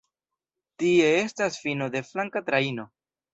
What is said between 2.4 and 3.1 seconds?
trajno.